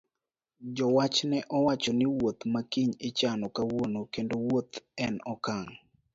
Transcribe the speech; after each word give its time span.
Jowach 0.75 1.17
ne 1.31 1.39
owacho 1.57 1.91
ni 1.99 2.05
wuoth 2.15 2.41
ma 2.53 2.61
kiny 2.71 2.93
ichano 3.09 3.45
kawuono 3.55 3.99
kendo 4.13 4.35
wuoth 4.45 4.73
en 5.05 5.15
okang' 5.33 5.73